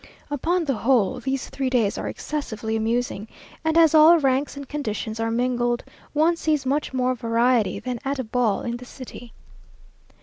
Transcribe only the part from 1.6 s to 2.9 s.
days are excessively